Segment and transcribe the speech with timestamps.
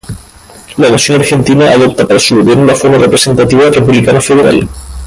[0.77, 4.67] La Nación Argentina adopta para su gobierno la forma representativa republicana federal